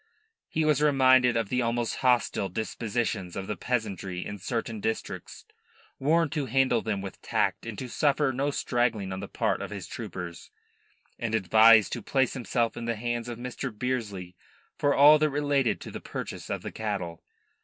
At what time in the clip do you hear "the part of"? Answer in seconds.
9.19-9.69